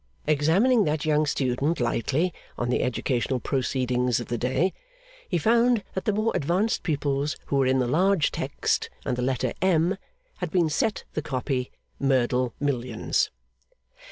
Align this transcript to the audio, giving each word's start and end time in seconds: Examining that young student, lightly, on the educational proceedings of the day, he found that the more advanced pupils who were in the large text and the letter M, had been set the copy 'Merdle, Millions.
Examining 0.25 0.83
that 0.85 1.05
young 1.05 1.27
student, 1.27 1.79
lightly, 1.79 2.33
on 2.57 2.69
the 2.71 2.81
educational 2.81 3.39
proceedings 3.39 4.19
of 4.19 4.29
the 4.29 4.37
day, 4.39 4.73
he 5.29 5.37
found 5.37 5.83
that 5.93 6.05
the 6.05 6.11
more 6.11 6.31
advanced 6.33 6.81
pupils 6.81 7.37
who 7.45 7.57
were 7.57 7.67
in 7.67 7.77
the 7.77 7.85
large 7.85 8.31
text 8.31 8.89
and 9.05 9.15
the 9.15 9.21
letter 9.21 9.53
M, 9.61 9.97
had 10.37 10.49
been 10.49 10.69
set 10.71 11.03
the 11.13 11.21
copy 11.21 11.69
'Merdle, 11.99 12.51
Millions. 12.59 13.29